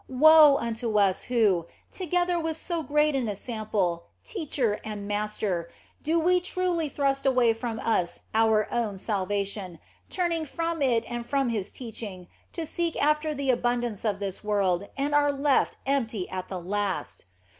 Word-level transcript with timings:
Woe 0.09 0.57
unto 0.57 0.97
us, 0.97 1.25
who, 1.25 1.67
together 1.91 2.39
with 2.39 2.57
so 2.57 2.81
great 2.81 3.13
an 3.15 3.29
ensample, 3.29 4.05
teacher, 4.23 4.79
and 4.83 5.07
master, 5.07 5.69
do 6.01 6.39
truly 6.39 6.89
thrust 6.89 7.27
away 7.27 7.53
from 7.53 7.77
us 7.81 8.21
our 8.33 8.67
own 8.73 8.97
salvation, 8.97 9.77
turning 10.09 10.43
from 10.43 10.81
it 10.81 11.05
and 11.07 11.23
from 11.27 11.49
His 11.49 11.69
teaching 11.69 12.27
to 12.51 12.65
seek 12.65 12.99
after 12.99 13.35
the 13.35 13.51
abundance 13.51 14.03
of 14.03 14.17
this 14.17 14.43
world, 14.43 14.89
and 14.97 15.13
are 15.13 15.31
left 15.31 15.77
empty 15.85 16.27
at 16.31 16.47
the 16.47 16.59
last 16.59 17.25